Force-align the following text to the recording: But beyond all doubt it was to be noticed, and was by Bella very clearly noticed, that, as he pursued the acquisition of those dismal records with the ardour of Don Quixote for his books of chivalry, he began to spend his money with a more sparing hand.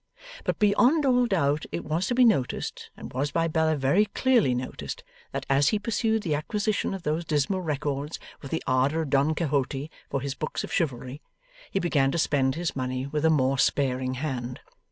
But 0.45 0.57
beyond 0.57 1.05
all 1.05 1.27
doubt 1.27 1.67
it 1.71 1.85
was 1.85 2.07
to 2.07 2.15
be 2.15 2.25
noticed, 2.25 2.89
and 2.97 3.13
was 3.13 3.29
by 3.29 3.47
Bella 3.47 3.75
very 3.75 4.07
clearly 4.07 4.55
noticed, 4.55 5.03
that, 5.31 5.45
as 5.47 5.69
he 5.69 5.77
pursued 5.77 6.23
the 6.23 6.33
acquisition 6.33 6.95
of 6.95 7.03
those 7.03 7.23
dismal 7.23 7.61
records 7.61 8.17
with 8.41 8.49
the 8.49 8.63
ardour 8.65 9.03
of 9.03 9.11
Don 9.11 9.35
Quixote 9.35 9.91
for 10.09 10.21
his 10.21 10.33
books 10.33 10.63
of 10.63 10.73
chivalry, 10.73 11.21
he 11.69 11.77
began 11.79 12.09
to 12.09 12.17
spend 12.17 12.55
his 12.55 12.75
money 12.75 13.05
with 13.05 13.23
a 13.25 13.29
more 13.29 13.59
sparing 13.59 14.15
hand. 14.15 14.59